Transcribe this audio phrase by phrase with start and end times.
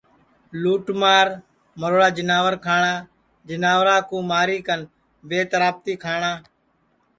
[0.61, 1.27] لُوٹ مار
[1.79, 2.95] مروڑا جیناور کھاٹؔا
[3.47, 4.81] جیناورا کُو ماری کن
[5.29, 6.31] بے ترابتی کھاٹؔا